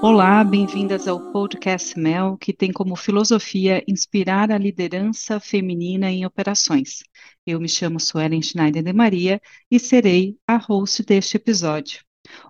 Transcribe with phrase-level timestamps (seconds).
[0.00, 7.02] Olá, bem-vindas ao podcast Mel, que tem como filosofia inspirar a liderança feminina em operações.
[7.44, 12.00] Eu me chamo Suelen Schneider de Maria e serei a host deste episódio.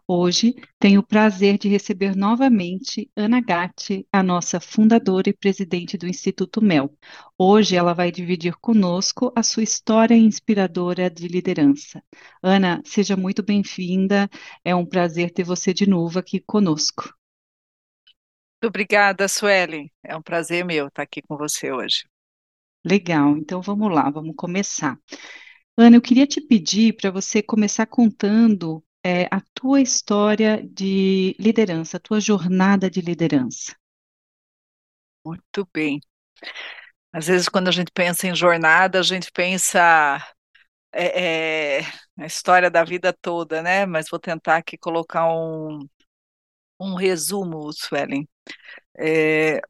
[0.06, 6.06] Hoje tenho o prazer de receber novamente Ana Gatti, a nossa fundadora e presidente do
[6.06, 6.92] Instituto Mel.
[7.38, 12.02] Hoje ela vai dividir conosco a sua história inspiradora de liderança.
[12.42, 14.28] Ana, seja muito bem-vinda.
[14.62, 17.17] É um prazer ter você de novo aqui conosco.
[18.60, 19.88] Muito obrigada, Suelen.
[20.02, 22.08] É um prazer meu estar aqui com você hoje.
[22.84, 24.98] Legal, então vamos lá, vamos começar.
[25.76, 31.98] Ana, eu queria te pedir para você começar contando é, a tua história de liderança,
[31.98, 33.76] a tua jornada de liderança.
[35.24, 36.00] Muito bem.
[37.12, 40.18] Às vezes, quando a gente pensa em jornada, a gente pensa
[40.92, 41.82] é, é,
[42.16, 43.86] na história da vida toda, né?
[43.86, 45.86] Mas vou tentar aqui colocar um,
[46.80, 48.28] um resumo, Suelen.
[48.98, 49.60] É,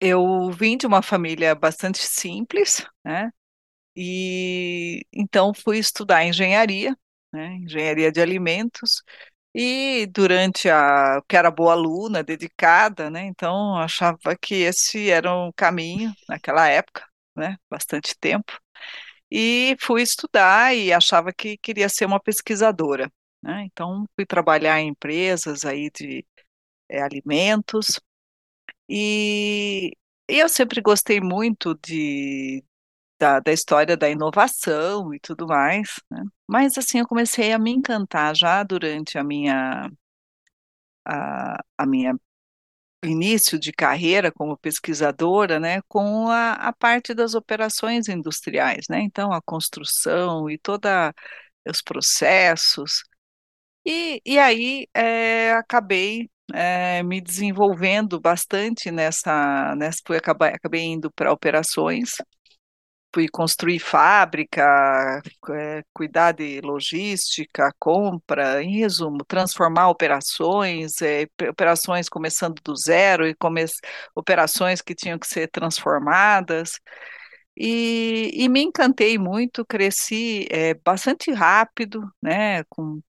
[0.00, 3.30] eu vim de uma família bastante simples, né?
[3.96, 6.96] E então fui estudar engenharia,
[7.32, 7.54] né?
[7.56, 9.02] Engenharia de alimentos.
[9.54, 13.24] E durante a que era boa aluna, dedicada, né?
[13.26, 17.56] Então achava que esse era um caminho naquela época, né?
[17.70, 18.52] Bastante tempo.
[19.30, 23.10] E fui estudar e achava que queria ser uma pesquisadora,
[23.42, 23.64] né?
[23.66, 26.26] Então fui trabalhar em empresas aí de
[26.90, 28.00] é, alimentos
[28.88, 29.92] e,
[30.28, 32.64] eu sempre gostei muito de,
[33.18, 36.24] da, da história da inovação e tudo mais, né?
[36.48, 39.90] Mas assim, eu comecei a me encantar já durante a minha
[41.04, 42.14] a, a minha
[43.04, 49.00] início de carreira como pesquisadora, né, com a, a parte das operações industriais, né?
[49.02, 51.14] Então a construção e toda
[51.68, 53.04] os processos.
[53.86, 61.10] E, e aí é, acabei é, me desenvolvendo bastante nessa, nessa fui acabar, acabei indo
[61.12, 62.16] para operações,
[63.14, 72.60] fui construir fábrica, é, cuidar de logística, compra, em resumo, transformar operações, é, operações começando
[72.62, 73.64] do zero e come
[74.14, 76.78] operações que tinham que ser transformadas.
[77.56, 83.00] E, e me encantei muito, cresci é, bastante rápido, né, com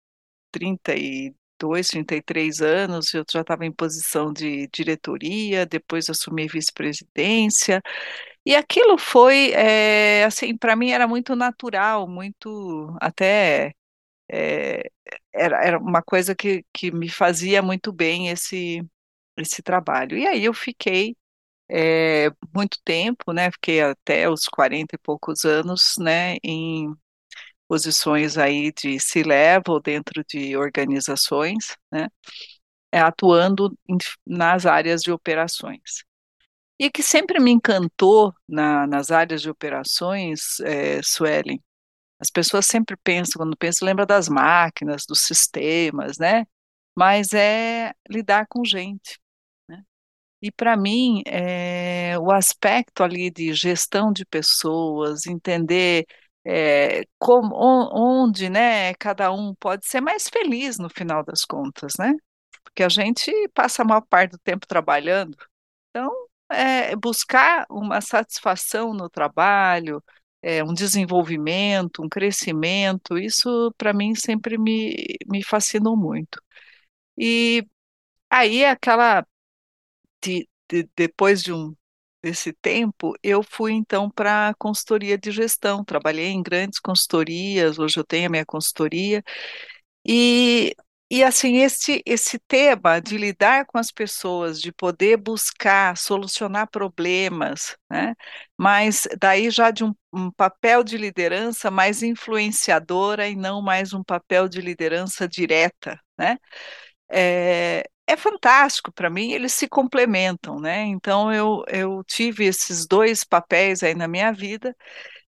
[1.62, 7.82] 32, 33 anos, eu já estava em posição de diretoria, depois assumi vice-presidência,
[8.46, 13.74] e aquilo foi, é, assim, para mim era muito natural, muito, até,
[14.32, 14.84] é,
[15.34, 18.82] era, era uma coisa que, que me fazia muito bem esse,
[19.38, 20.18] esse trabalho.
[20.18, 21.16] E aí eu fiquei
[21.70, 26.94] é, muito tempo, né, fiquei até os 40 e poucos anos, né, em
[27.72, 32.10] posições aí de C-level dentro de organizações, né,
[32.92, 36.04] atuando em, nas áreas de operações.
[36.78, 41.64] E que sempre me encantou na, nas áreas de operações, é, Suelen,
[42.20, 46.46] as pessoas sempre pensam, quando pensam, lembra das máquinas, dos sistemas, né?
[46.94, 49.18] Mas é lidar com gente.
[49.70, 49.82] Né?
[50.42, 56.06] E para mim, é, o aspecto ali de gestão de pessoas, entender
[56.46, 62.14] é, como, onde né, cada um pode ser mais feliz no final das contas, né?
[62.64, 65.38] Porque a gente passa a maior parte do tempo trabalhando,
[65.90, 66.12] então
[66.52, 70.04] é, buscar uma satisfação no trabalho,
[70.42, 74.96] é, um desenvolvimento, um crescimento, isso para mim sempre me,
[75.28, 76.42] me fascinou muito.
[77.18, 77.66] E
[78.30, 79.26] aí aquela
[80.24, 81.76] de, de, depois de um
[82.24, 88.04] desse tempo, eu fui então para consultoria de gestão, trabalhei em grandes consultorias, hoje eu
[88.04, 89.24] tenho a minha consultoria,
[90.06, 90.76] e
[91.14, 97.76] e assim, esse, esse tema de lidar com as pessoas, de poder buscar solucionar problemas,
[97.90, 98.16] né?
[98.58, 104.02] mas daí já de um, um, papel de liderança mais influenciadora e não mais um
[104.02, 106.38] papel de liderança direta, né?
[107.12, 107.84] É,
[108.14, 110.84] é fantástico para mim, eles se complementam, né?
[110.84, 114.76] Então eu, eu tive esses dois papéis aí na minha vida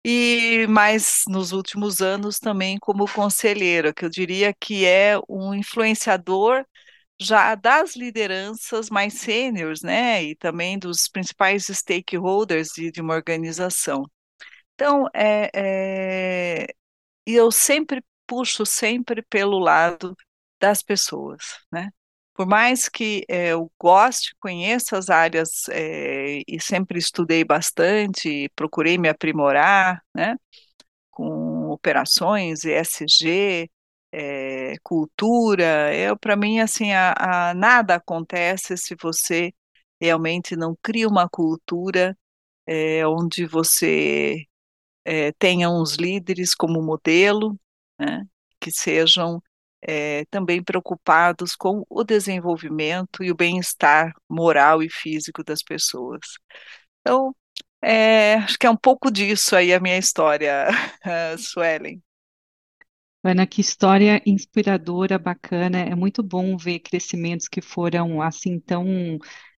[0.06, 6.66] e mais nos últimos anos também como conselheira, que eu diria que é um influenciador
[7.20, 14.06] já das lideranças mais sêniores, né, e também dos principais stakeholders de, de uma organização.
[14.76, 16.68] Então, é, é,
[17.26, 20.16] eu sempre puxo sempre pelo lado
[20.60, 21.90] das pessoas, né?
[22.36, 28.98] Por mais que é, eu goste, conheça as áreas é, e sempre estudei bastante, procurei
[28.98, 30.36] me aprimorar, né,
[31.12, 33.72] com operações, ESG,
[34.12, 35.96] é, cultura.
[35.96, 39.54] Eu, para mim, assim, a, a, nada acontece se você
[40.02, 42.18] realmente não cria uma cultura
[43.08, 44.44] onde você
[45.40, 47.60] tenha uns líderes como modelo,
[48.00, 48.26] né,
[48.60, 49.42] que sejam
[49.82, 56.22] é, também preocupados com o desenvolvimento e o bem-estar moral e físico das pessoas.
[57.02, 57.36] Então,
[57.82, 60.68] é, acho que é um pouco disso aí a minha história,
[61.38, 62.02] Suelen.
[63.24, 65.80] Ana, que história inspiradora, bacana.
[65.80, 69.18] É muito bom ver crescimentos que foram assim tão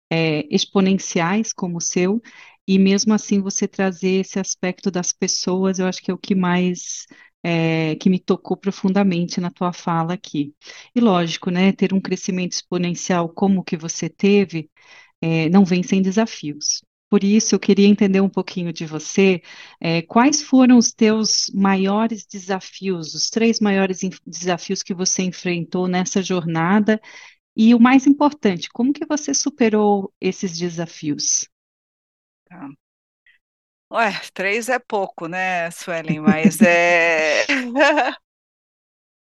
[0.10, 2.22] é, exponenciais como o seu,
[2.68, 6.36] e mesmo assim você trazer esse aspecto das pessoas, eu acho que é o que
[6.36, 7.06] mais
[7.44, 10.54] é, que me tocou profundamente na tua fala aqui.
[10.95, 14.69] E lógico, né, ter um crescimento exponencial como o que você teve,
[15.22, 16.84] é, não vem sem desafios.
[17.10, 19.42] Por isso, eu queria entender um pouquinho de você.
[19.80, 26.22] É, quais foram os teus maiores desafios, os três maiores desafios que você enfrentou nessa
[26.22, 27.00] jornada?
[27.57, 31.48] E o mais importante, como que você superou esses desafios?
[32.45, 32.68] Tá.
[33.92, 36.19] Ué, três é pouco, né, Suelen?
[36.19, 37.45] Mas é.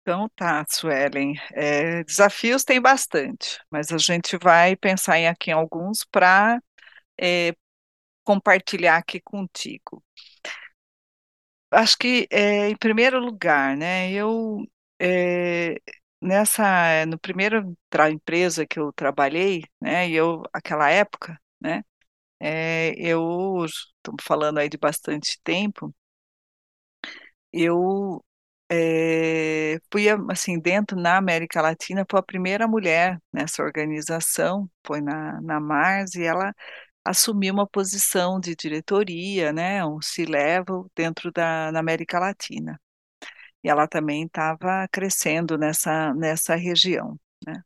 [0.03, 1.35] Então tá, Suelen.
[1.53, 6.61] É, desafios tem bastante, mas a gente vai pensar em aqui em alguns para
[7.21, 7.55] é,
[8.25, 10.03] compartilhar aqui contigo.
[11.71, 14.65] Acho que, é, em primeiro lugar, né, eu
[15.01, 15.77] é,
[16.21, 17.77] nessa no primeiro
[18.11, 21.83] empresa que eu trabalhei, né, e eu aquela época, né,
[22.41, 25.95] é, eu estamos falando aí de bastante tempo,
[27.53, 28.25] eu
[28.71, 35.41] é, fui assim dentro na América Latina, foi a primeira mulher nessa organização, foi na,
[35.43, 36.53] na Mars e ela
[37.05, 42.81] assumiu uma posição de diretoria, né, um C-level dentro da na América Latina.
[43.65, 47.63] E ela também estava crescendo nessa nessa região, né?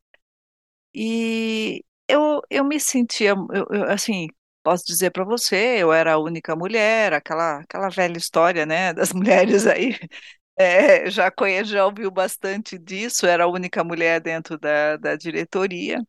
[0.95, 4.29] E eu, eu me sentia, eu, eu, assim,
[4.63, 9.13] posso dizer para você, eu era a única mulher, aquela, aquela velha história, né, das
[9.13, 9.99] mulheres aí,
[10.59, 16.01] é, já conhece, já ouviu bastante disso, era a única mulher dentro da, da diretoria,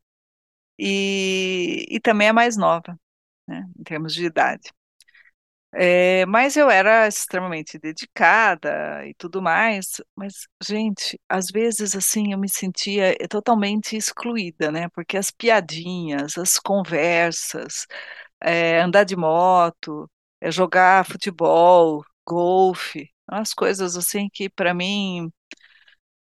[0.80, 3.00] e, e também a mais nova,
[3.48, 4.72] né, em termos de idade.
[5.74, 12.38] É, mas eu era extremamente dedicada e tudo mais, mas, gente, às vezes, assim, eu
[12.38, 17.88] me sentia totalmente excluída, né, porque as piadinhas, as conversas,
[18.42, 20.10] é, andar de moto,
[20.42, 25.32] é jogar futebol, golfe, umas coisas assim que para mim.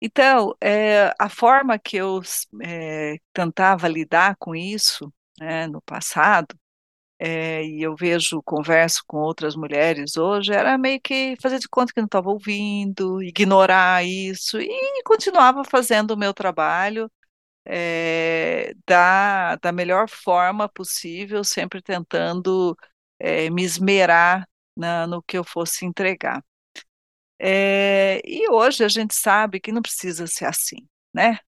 [0.01, 2.21] Então, é, a forma que eu
[2.63, 6.55] é, tentava lidar com isso né, no passado,
[7.19, 11.93] é, e eu vejo, converso com outras mulheres hoje, era meio que fazer de conta
[11.93, 17.11] que não estava ouvindo, ignorar isso, e continuava fazendo o meu trabalho,
[17.67, 22.77] é, da, da melhor forma possível, sempre tentando
[23.19, 26.43] é, me esmerar na, no que eu fosse entregar.
[27.39, 31.39] É, e hoje a gente sabe que não precisa ser assim, né?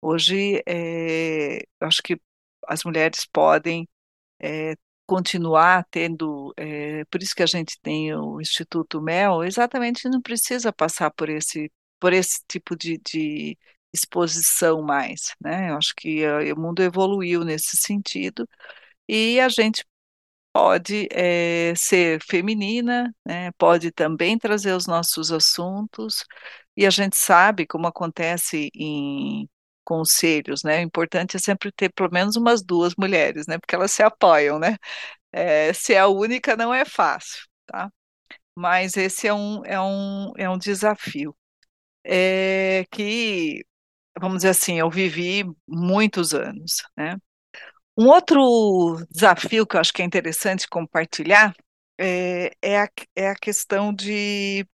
[0.00, 2.20] Hoje, eu acho que
[2.68, 3.88] as mulheres podem
[5.08, 10.70] continuar tendo, é, por isso que a gente tem o Instituto Mel, exatamente não precisa
[10.70, 13.58] passar por esse, por esse tipo de, de
[13.92, 15.70] exposição mais, né?
[15.70, 18.48] Eu acho que uh, o mundo evoluiu nesse sentido
[19.08, 19.84] e a gente
[20.52, 23.52] pode é, ser feminina, né?
[23.58, 26.24] Pode também trazer os nossos assuntos
[26.76, 29.48] e a gente sabe como acontece em
[29.84, 30.78] conselhos, né?
[30.80, 33.58] O importante é sempre ter pelo menos umas duas mulheres, né?
[33.58, 34.76] Porque elas se apoiam, né?
[35.32, 37.90] É, ser a única não é fácil, tá?
[38.54, 41.36] Mas esse é um, é um, é um desafio.
[42.04, 43.64] É, que
[44.20, 47.16] vamos dizer assim, eu vivi muitos anos, né?
[47.96, 51.54] Um outro desafio que eu acho que é interessante compartilhar
[51.98, 54.64] é, é, a, é a questão de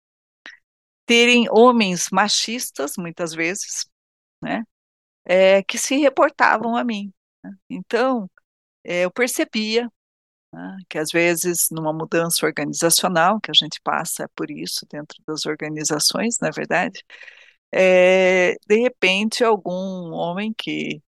[1.07, 3.87] terem homens machistas, muitas vezes,
[4.43, 4.63] né?
[5.25, 7.13] É, que se reportavam a mim.
[7.43, 7.51] Né?
[7.71, 8.31] Então,
[8.85, 9.91] é, eu percebia
[10.53, 15.47] né, que às vezes numa mudança organizacional, que a gente passa por isso dentro das
[15.47, 17.03] organizações, na é verdade,
[17.75, 21.02] é, de repente, algum homem que,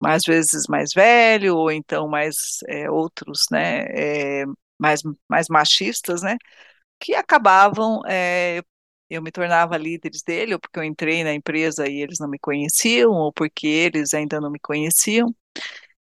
[0.00, 4.44] mais vezes mais velho, ou então mais é, outros, né, é,
[4.78, 6.36] mais, mais machistas, né,
[7.00, 8.02] que acabavam,
[9.10, 12.38] eu me tornava líderes dele, ou porque eu entrei na empresa e eles não me
[12.38, 15.34] conheciam, ou porque eles ainda não me conheciam.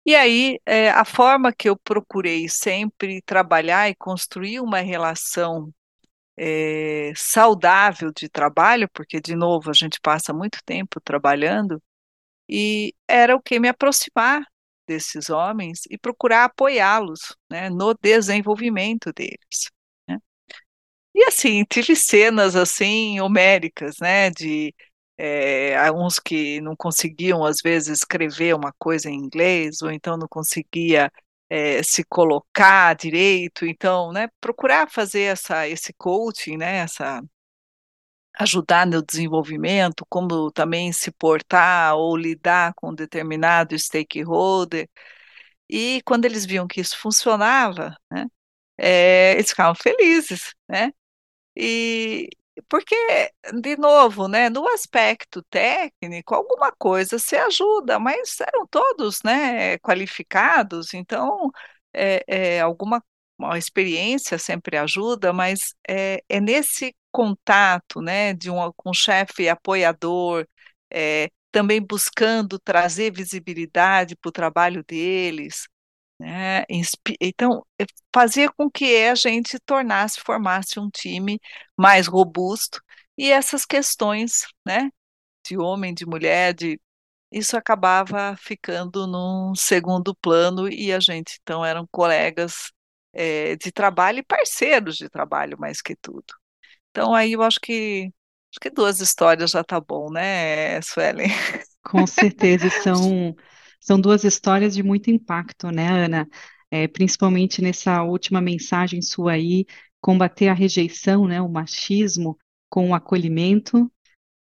[0.06, 5.72] E aí, é, a forma que eu procurei sempre trabalhar e construir uma relação
[6.38, 11.82] é, saudável de trabalho, porque, de novo, a gente passa muito tempo trabalhando,
[12.50, 14.44] e era o que me aproximar
[14.88, 19.72] desses homens e procurar apoiá-los né, no desenvolvimento deles.
[20.08, 20.18] Né?
[21.16, 24.74] E assim, tive cenas assim homéricas, né, de
[25.18, 25.76] é,
[26.26, 31.12] que não conseguiam às vezes escrever uma coisa em inglês ou então não conseguia
[31.52, 37.22] é, se colocar direito, então, né, procurar fazer essa, esse coaching, né, essa
[38.40, 44.90] ajudar no desenvolvimento, como também se portar ou lidar com determinado stakeholder.
[45.70, 48.26] E quando eles viam que isso funcionava, né,
[48.78, 50.92] é, eles ficavam felizes, né?
[51.58, 52.30] E,
[52.70, 52.96] porque,
[53.62, 60.94] de novo, né, no aspecto técnico, alguma coisa se ajuda, mas eram todos, né, qualificados,
[60.94, 61.52] então,
[61.94, 63.04] é, é, alguma
[63.38, 69.50] uma experiência sempre ajuda, mas é, é nesse contato, né, de um com um chefe
[69.50, 70.48] apoiador,
[70.92, 75.68] é, também buscando trazer visibilidade para o trabalho deles,
[76.22, 76.64] né?
[77.20, 77.66] Então,
[78.14, 81.40] fazia com que a gente tornasse, formasse um time
[81.78, 82.82] mais robusto,
[83.18, 84.90] e essas questões, né,
[85.46, 86.80] de homem, de mulher, de
[87.32, 92.72] isso acabava ficando num segundo plano, e a gente, então, eram colegas
[93.14, 96.26] é, de trabalho e parceiros de trabalho, mais que tudo.
[96.92, 98.12] Então, aí eu acho que
[98.52, 101.30] acho que duas histórias já tá bom, né, Suelen?
[101.84, 103.34] Com certeza, são
[103.82, 106.30] são duas histórias de muito impacto, né, Ana?
[106.72, 109.66] É, principalmente nessa última mensagem sua aí,
[110.00, 112.38] combater a rejeição, né, o machismo
[112.70, 113.92] com o acolhimento,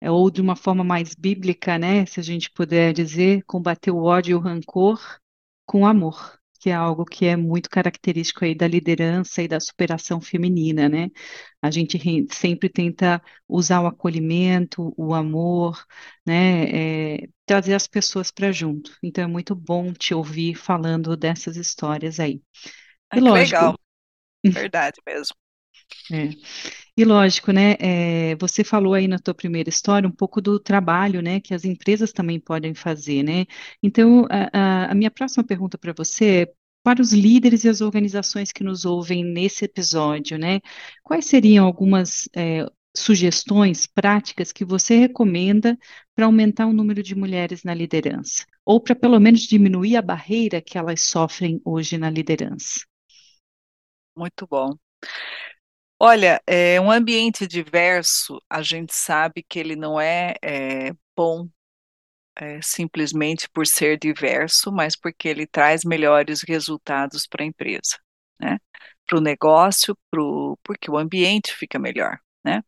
[0.01, 4.03] é, ou de uma forma mais bíblica, né, se a gente puder dizer, combater o
[4.05, 5.01] ódio e o rancor
[5.67, 10.21] com amor que é algo que é muito característico aí da liderança e da superação
[10.21, 11.11] feminina, né?
[11.63, 11.97] A gente
[12.33, 15.81] sempre tenta usar o acolhimento, o amor,
[16.27, 17.19] né?
[17.19, 18.91] É, trazer as pessoas para junto.
[19.01, 22.43] Então é muito bom te ouvir falando dessas histórias aí.
[23.15, 23.59] E lógico.
[23.61, 23.79] Legal.
[24.45, 25.37] Verdade mesmo.
[26.13, 26.31] É.
[26.97, 27.75] E lógico, né?
[27.81, 31.65] É, você falou aí na tua primeira história um pouco do trabalho, né, que as
[31.65, 33.47] empresas também podem fazer, né?
[33.83, 36.55] Então, a, a minha próxima pergunta para você é
[36.87, 40.61] para os líderes e as organizações que nos ouvem nesse episódio, né?
[41.03, 42.65] Quais seriam algumas é,
[42.97, 45.77] sugestões práticas que você recomenda
[46.15, 48.47] para aumentar o número de mulheres na liderança?
[48.65, 52.87] Ou para pelo menos diminuir a barreira que elas sofrem hoje na liderança?
[54.15, 54.71] Muito bom.
[55.99, 61.49] Olha, é, um ambiente diverso, a gente sabe que ele não é, é bom
[62.37, 67.99] é, simplesmente por ser diverso, mas porque ele traz melhores resultados para a empresa,
[68.41, 68.59] né?
[69.07, 72.63] Para o negócio, pro, porque o ambiente fica melhor, né?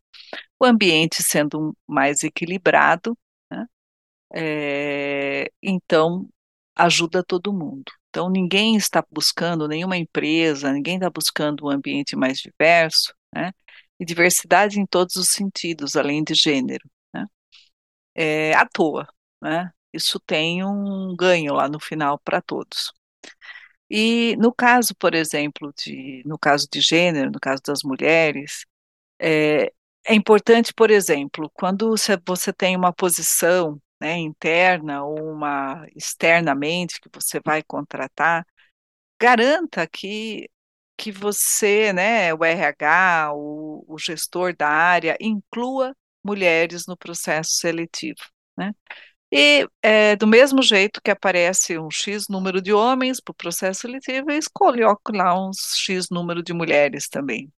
[0.61, 3.17] O ambiente sendo mais equilibrado,
[3.51, 3.67] né?
[4.35, 6.29] É, então
[6.77, 7.93] ajuda todo mundo.
[8.11, 13.53] Então ninguém está buscando, nenhuma empresa, ninguém está buscando um ambiente mais diverso né?
[14.01, 17.27] E diversidade em todos os sentidos, além de gênero, né?
[18.15, 19.09] É, à toa,
[19.41, 19.73] né?
[19.93, 22.93] Isso tem um ganho lá no final para todos.
[23.91, 28.67] E no caso, por exemplo, de, no caso de gênero, no caso das mulheres,
[29.21, 29.73] é,
[30.07, 37.11] é importante, por exemplo, quando você, tem uma posição né, interna ou uma externamente que
[37.13, 38.47] você vai contratar,
[39.21, 40.49] garanta que
[40.97, 48.19] que você, né, o RH, o, o gestor da área, inclua mulheres no processo seletivo,
[48.57, 48.75] né?
[49.31, 53.81] E é, do mesmo jeito que aparece um X número de homens para o processo
[53.83, 54.83] seletivo, escolhe
[55.15, 57.53] lá uns X número de mulheres também.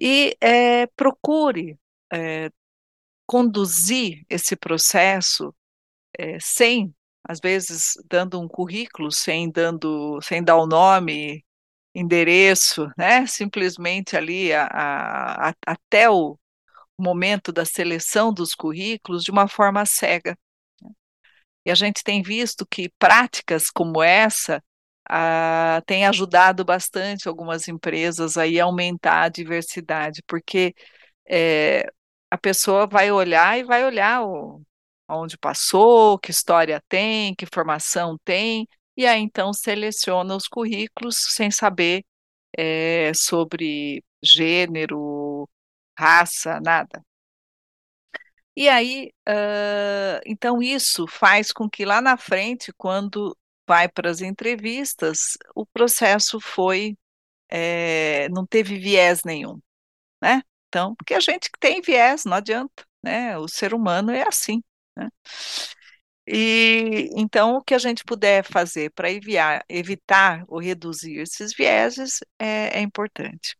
[0.00, 1.78] E é, procure
[2.12, 2.50] é,
[3.26, 5.54] conduzir esse processo
[6.40, 11.44] sem, às vezes, dando um currículo, sem dando, sem dar o nome
[11.94, 13.26] endereço, né?
[13.26, 16.38] Simplesmente ali a, a, a, até o
[16.98, 20.38] momento da seleção dos currículos de uma forma cega.
[21.64, 24.62] E a gente tem visto que práticas como essa
[25.08, 30.74] ah, têm ajudado bastante algumas empresas aí a aumentar a diversidade, porque
[31.28, 31.86] é,
[32.30, 34.62] a pessoa vai olhar e vai olhar o,
[35.08, 41.50] onde passou, que história tem, que formação tem, e aí então seleciona os currículos sem
[41.50, 42.04] saber
[42.56, 45.48] é, sobre gênero,
[45.98, 47.02] raça, nada.
[48.56, 54.20] E aí, uh, então isso faz com que lá na frente, quando vai para as
[54.20, 56.96] entrevistas, o processo foi,
[57.50, 59.60] é, não teve viés nenhum.
[60.22, 60.42] né?
[60.68, 63.38] Então, porque a gente tem viés, não adianta, né?
[63.38, 64.62] O ser humano é assim,
[64.96, 65.08] né?
[66.26, 69.08] E então o que a gente puder fazer para
[69.68, 73.56] evitar ou reduzir esses vieses é, é importante.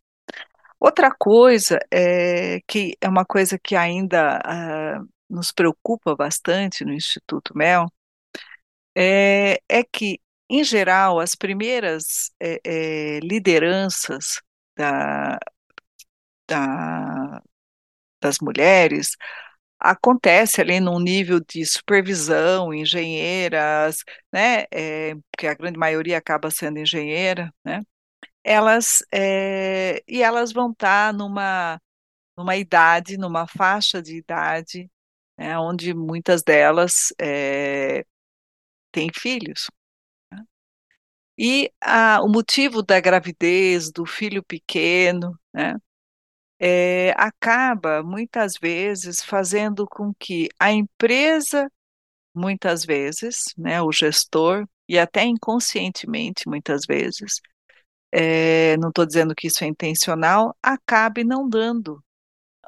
[0.83, 7.57] Outra coisa é que é uma coisa que ainda uh, nos preocupa bastante no Instituto
[7.57, 7.85] Mel
[8.95, 14.41] é, é que, em geral, as primeiras é, lideranças
[14.77, 15.39] da,
[16.47, 17.41] da,
[18.21, 19.15] das mulheres
[19.79, 23.97] acontece ali num nível de supervisão, engenheiras,
[24.33, 27.81] né, é, porque a grande maioria acaba sendo engenheira, né,
[28.43, 31.81] elas, é, e elas vão estar numa,
[32.37, 34.89] numa idade, numa faixa de idade,
[35.37, 38.05] né, onde muitas delas é,
[38.91, 39.69] têm filhos.
[40.31, 40.43] Né.
[41.37, 45.75] E a, o motivo da gravidez, do filho pequeno, né,
[46.59, 51.69] é, acaba muitas vezes fazendo com que a empresa,
[52.35, 57.41] muitas vezes, né, o gestor, e até inconscientemente, muitas vezes,
[58.15, 62.03] é, não estou dizendo que isso é intencional, acabe não dando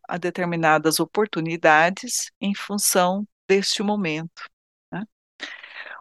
[0.08, 4.44] a determinadas oportunidades em função deste momento.
[4.92, 5.04] Né?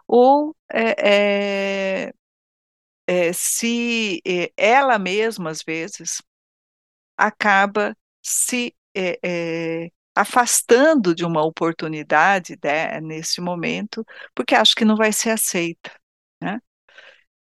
[0.07, 2.11] Ou é,
[3.07, 4.21] é, se
[4.57, 6.23] ela mesma, às vezes,
[7.17, 8.75] acaba se
[10.15, 15.91] afastando de uma oportunidade né, nesse momento, porque acho que não vai ser aceita.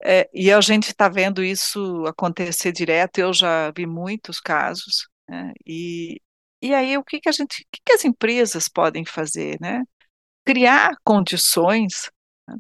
[0.04, 5.54] É, e a gente está vendo isso acontecer direto, eu já vi muitos casos, né?
[5.66, 6.20] e,
[6.62, 9.58] e aí o que, que a gente, o que, que as empresas podem fazer?
[9.62, 9.84] Né?
[10.46, 12.10] Criar condições
[12.48, 12.56] né,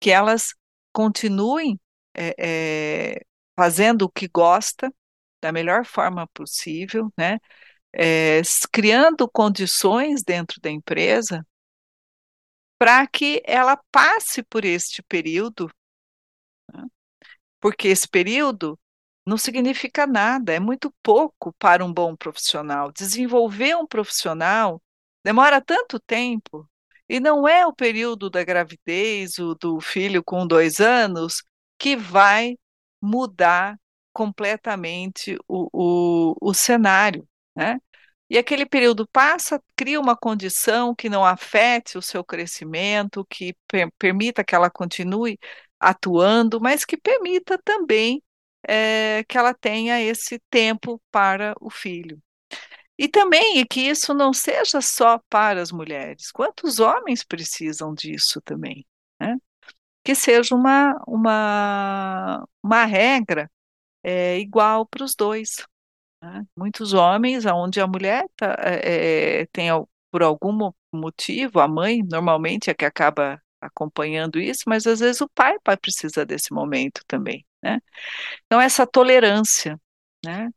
[0.00, 0.54] que elas
[0.92, 1.78] continuem
[2.14, 3.20] é, é,
[3.56, 4.92] fazendo o que gosta,
[5.42, 7.38] da melhor forma possível, né?
[7.92, 11.46] É, criando condições dentro da empresa
[12.78, 15.70] para que ela passe por este período?
[17.66, 18.78] Porque esse período
[19.26, 22.92] não significa nada, é muito pouco para um bom profissional.
[22.92, 24.80] Desenvolver um profissional
[25.24, 26.70] demora tanto tempo,
[27.08, 31.42] e não é o período da gravidez, o do filho com dois anos,
[31.76, 32.56] que vai
[33.02, 33.76] mudar
[34.12, 37.80] completamente o, o, o cenário, né?
[38.30, 43.90] E aquele período passa, cria uma condição que não afete o seu crescimento, que per
[43.98, 45.36] permita que ela continue
[45.86, 48.22] atuando, mas que permita também
[48.66, 52.20] é, que ela tenha esse tempo para o filho.
[52.98, 58.86] E também que isso não seja só para as mulheres, quantos homens precisam disso também,
[59.20, 59.36] né?
[60.04, 63.50] Que seja uma, uma, uma regra
[64.02, 65.66] é igual para os dois.
[66.22, 66.46] Né?
[66.56, 69.68] Muitos homens, onde a mulher tá, é, tem,
[70.10, 75.28] por algum motivo, a mãe normalmente é que acaba acompanhando isso, mas às vezes o
[75.28, 77.46] pai, pai precisa desse momento também.
[77.62, 77.80] Né?
[78.46, 79.80] Então, essa tolerância,
[80.24, 80.50] né?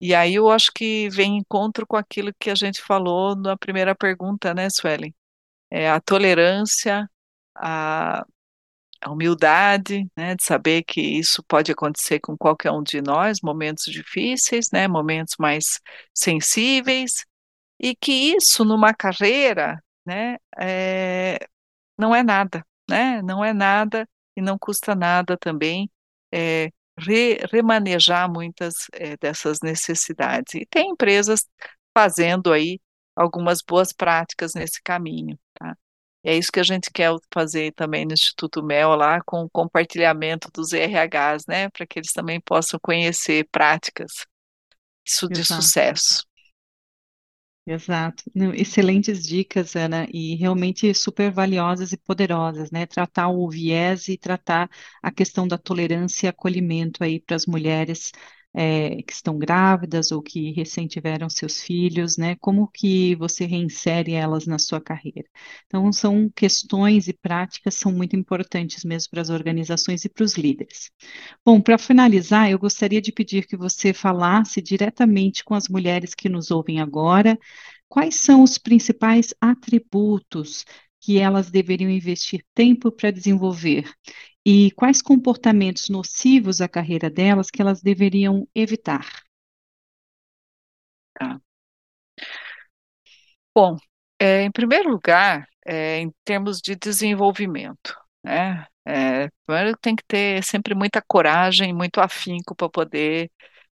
[0.00, 3.56] E aí eu acho que vem em encontro com aquilo que a gente falou na
[3.56, 5.14] primeira pergunta, né, Suelen?
[5.70, 7.10] É a tolerância,
[7.56, 8.24] a,
[9.00, 13.84] a humildade, né, de saber que isso pode acontecer com qualquer um de nós, momentos
[13.86, 15.80] difíceis, né, momentos mais
[16.14, 17.24] sensíveis,
[17.80, 21.38] e que isso numa carreira, né, é,
[21.98, 25.90] não é nada, né, não é nada e não custa nada também
[26.32, 30.54] é, re, remanejar muitas é, dessas necessidades.
[30.54, 31.46] E tem empresas
[31.96, 32.80] fazendo aí
[33.14, 35.76] algumas boas práticas nesse caminho, tá?
[36.22, 40.50] é isso que a gente quer fazer também no Instituto Mel lá com o compartilhamento
[40.52, 44.26] dos RHs, né, para que eles também possam conhecer práticas
[45.06, 45.62] isso de Exato.
[45.62, 46.25] sucesso.
[47.68, 48.22] Exato.
[48.32, 52.86] Não, excelentes dicas, Ana, e realmente super valiosas e poderosas, né?
[52.86, 54.70] Tratar o viés e tratar
[55.02, 58.12] a questão da tolerância e acolhimento aí para as mulheres
[58.58, 62.36] é, que estão grávidas ou que recém tiveram seus filhos, né?
[62.36, 65.28] Como que você reinsere elas na sua carreira?
[65.66, 70.34] Então, são questões e práticas são muito importantes mesmo para as organizações e para os
[70.38, 70.90] líderes.
[71.44, 76.28] Bom, para finalizar, eu gostaria de pedir que você falasse diretamente com as mulheres que
[76.28, 77.38] nos ouvem agora,
[77.88, 80.64] quais são os principais atributos
[81.00, 83.90] que elas deveriam investir tempo para desenvolver
[84.46, 89.06] e quais comportamentos nocivos à carreira delas que elas deveriam evitar?
[91.12, 91.40] Tá.
[93.54, 93.76] Bom,
[94.20, 98.66] é, em primeiro lugar, é, em termos de desenvolvimento, né?
[98.88, 103.30] É, primeiro tem que ter sempre muita coragem, muito afinco para poder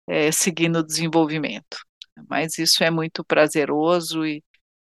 [0.08, 1.80] é, seguir no desenvolvimento.
[2.30, 4.44] mas isso é muito prazeroso e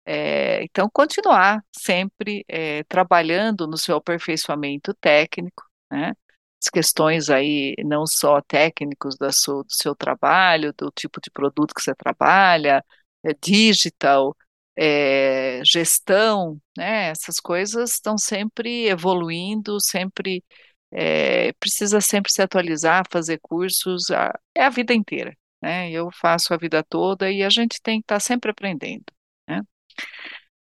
[0.06, 6.14] é, então continuar sempre é, trabalhando no seu aperfeiçoamento técnico, né?
[6.62, 11.74] As questões aí não só técnicos do seu, do seu trabalho, do tipo de produto
[11.74, 12.84] que você trabalha,
[13.24, 14.36] é, digital,
[14.76, 17.10] é, gestão, né?
[17.10, 20.44] Essas coisas estão sempre evoluindo, sempre
[20.92, 25.92] é, precisa sempre se atualizar, fazer cursos, a, é a vida inteira, né?
[25.92, 29.06] Eu faço a vida toda e a gente tem que estar sempre aprendendo?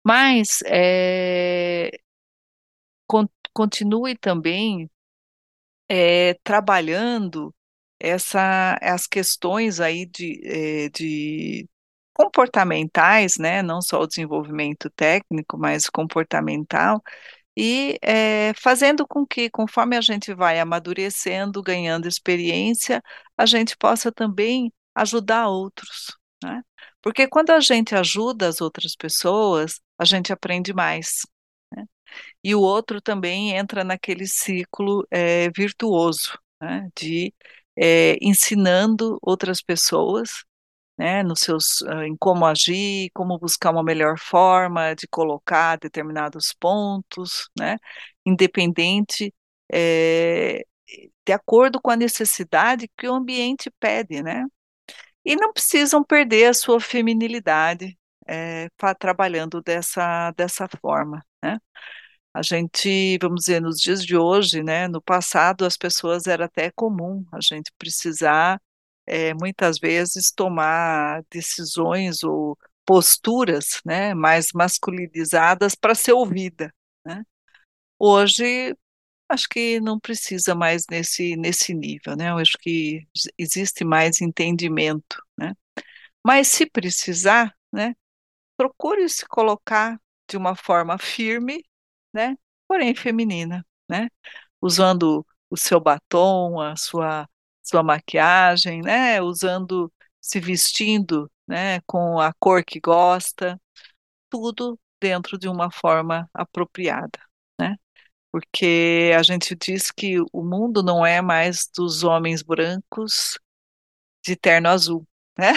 [0.03, 1.91] Mas é,
[3.07, 4.89] con, continue também
[5.89, 7.53] é, trabalhando
[7.99, 11.69] essa, as questões aí de, é, de
[12.13, 13.61] comportamentais, né?
[13.61, 17.01] Não só o desenvolvimento técnico, mas comportamental,
[17.57, 23.01] e é, fazendo com que, conforme a gente vai amadurecendo, ganhando experiência,
[23.37, 26.63] a gente possa também ajudar outros, né?
[27.03, 31.27] Porque quando a gente ajuda as outras pessoas, a gente aprende mais.
[31.71, 31.85] Né?
[32.43, 36.89] E o outro também entra naquele ciclo é, virtuoso, né?
[36.97, 37.33] de
[37.77, 40.29] é, ensinando outras pessoas
[40.97, 46.53] né, nos seus, uh, em como agir, como buscar uma melhor forma de colocar determinados
[46.59, 47.77] pontos, né,
[48.25, 49.33] independente,
[49.71, 50.65] é,
[51.25, 54.45] de acordo com a necessidade que o ambiente pede, né,
[55.25, 61.59] e não precisam perder a sua feminilidade é, trabalhando dessa, dessa forma, né.
[62.35, 66.71] A gente, vamos dizer, nos dias de hoje, né, no passado as pessoas era até
[66.71, 68.59] comum a gente precisar
[69.05, 76.73] é, muitas vezes tomar decisões ou posturas né, mais masculinizadas para ser ouvida.
[77.05, 77.23] Né?
[77.99, 78.75] Hoje,
[79.29, 82.29] acho que não precisa mais nesse, nesse nível, né?
[82.31, 83.07] Eu acho que
[83.37, 85.53] existe mais entendimento, né?
[86.25, 87.95] Mas se precisar, né,
[88.57, 91.65] procure se colocar de uma forma firme,
[92.13, 92.35] né,
[92.67, 94.09] porém feminina, né?
[94.61, 97.27] Usando o seu batom, a sua
[97.63, 99.21] sua maquiagem, né?
[99.21, 101.81] Usando, se vestindo, né?
[101.87, 103.59] Com a cor que gosta,
[104.29, 107.19] tudo dentro de uma forma apropriada,
[107.59, 107.77] né?
[108.33, 113.37] Porque a gente diz que o mundo não é mais dos homens brancos
[114.25, 115.51] de terno azul, né?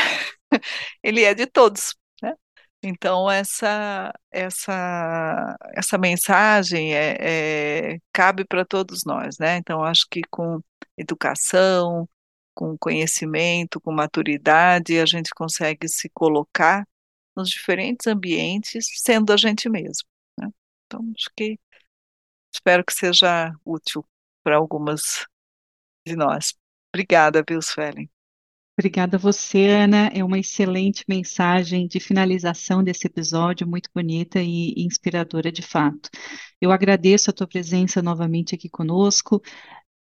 [1.02, 2.34] Ele é de todos, né?
[2.82, 9.56] Então essa essa essa mensagem é, é cabe para todos nós, né?
[9.56, 10.60] Então acho que com
[10.98, 12.06] educação,
[12.54, 16.86] com conhecimento, com maturidade, a gente consegue se colocar
[17.36, 20.08] nos diferentes ambientes sendo a gente mesmo.
[20.38, 20.50] Né?
[20.86, 21.58] Então, acho que
[22.56, 24.04] espero que seja útil
[24.42, 25.26] para algumas
[26.06, 26.54] de nós.
[26.92, 28.10] Obrigada, viu, Suelen?
[28.78, 30.08] Obrigada a você, Ana.
[30.08, 36.10] É uma excelente mensagem de finalização desse episódio, muito bonita e inspiradora de fato.
[36.60, 39.42] Eu agradeço a tua presença novamente aqui conosco.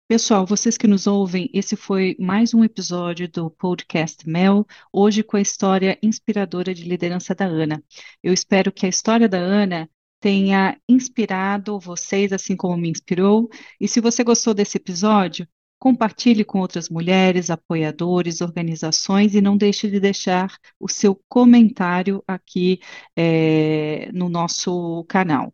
[0.07, 5.37] Pessoal, vocês que nos ouvem, esse foi mais um episódio do podcast Mel, hoje com
[5.37, 7.81] a história inspiradora de liderança da Ana.
[8.21, 9.89] Eu espero que a história da Ana
[10.21, 13.49] tenha inspirado vocês, assim como me inspirou.
[13.79, 15.47] E se você gostou desse episódio,
[15.79, 22.79] compartilhe com outras mulheres, apoiadores, organizações e não deixe de deixar o seu comentário aqui
[23.17, 25.51] é, no nosso canal.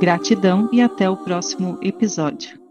[0.00, 2.63] Gratidão e até o próximo episódio.